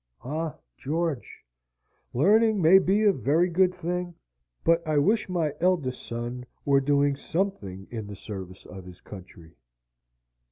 Ah, 0.25 0.55
George! 0.79 1.43
learning 2.11 2.59
may 2.59 2.79
be 2.79 3.03
a 3.03 3.13
very 3.13 3.47
good 3.49 3.71
thing, 3.71 4.15
but 4.63 4.81
I 4.87 4.97
wish 4.97 5.29
my 5.29 5.53
eldest 5.61 6.01
son 6.07 6.43
were 6.65 6.81
doing 6.81 7.15
something 7.15 7.87
in 7.91 8.07
the 8.07 8.15
service 8.15 8.65
of 8.65 8.83
his 8.85 8.99
country!" 8.99 9.53